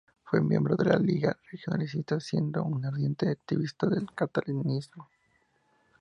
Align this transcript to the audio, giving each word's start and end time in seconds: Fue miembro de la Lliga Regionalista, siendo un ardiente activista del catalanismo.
Fue 0.23 0.41
miembro 0.41 0.75
de 0.75 0.85
la 0.85 0.97
Lliga 0.97 1.37
Regionalista, 1.51 2.19
siendo 2.19 2.63
un 2.63 2.83
ardiente 2.83 3.29
activista 3.29 3.85
del 3.85 4.11
catalanismo. 4.15 5.07